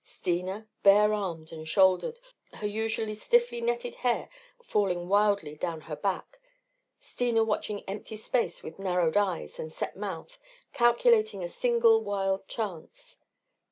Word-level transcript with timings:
Steena, 0.03 0.67
bare 0.81 1.13
armed 1.13 1.51
and 1.51 1.67
shouldered, 1.67 2.19
her 2.53 2.65
usually 2.65 3.13
stiffly 3.13 3.61
netted 3.61 3.97
hair 3.97 4.29
falling 4.63 5.07
wildly 5.07 5.53
down 5.55 5.81
her 5.81 5.95
back, 5.95 6.39
Steena 6.97 7.43
watching 7.43 7.83
empty 7.87 8.17
space 8.17 8.63
with 8.63 8.79
narrowed 8.79 9.15
eyes 9.15 9.59
and 9.59 9.71
set 9.71 9.95
mouth, 9.95 10.39
calculating 10.73 11.43
a 11.43 11.47
single 11.47 12.03
wild 12.03 12.47
chance. 12.47 13.19